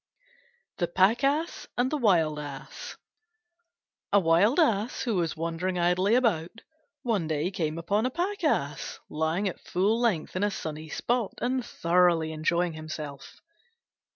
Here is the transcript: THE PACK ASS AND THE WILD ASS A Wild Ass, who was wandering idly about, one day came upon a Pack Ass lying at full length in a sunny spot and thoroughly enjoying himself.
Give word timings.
THE 0.79 0.87
PACK 0.87 1.23
ASS 1.23 1.67
AND 1.77 1.91
THE 1.91 1.97
WILD 1.97 2.39
ASS 2.39 2.97
A 4.11 4.19
Wild 4.19 4.59
Ass, 4.59 5.03
who 5.03 5.17
was 5.17 5.37
wandering 5.37 5.77
idly 5.77 6.15
about, 6.15 6.61
one 7.03 7.27
day 7.27 7.51
came 7.51 7.77
upon 7.77 8.07
a 8.07 8.09
Pack 8.09 8.43
Ass 8.43 8.99
lying 9.11 9.47
at 9.47 9.59
full 9.59 9.99
length 10.01 10.35
in 10.35 10.43
a 10.43 10.49
sunny 10.49 10.89
spot 10.89 11.33
and 11.39 11.63
thoroughly 11.63 12.31
enjoying 12.31 12.73
himself. 12.73 13.41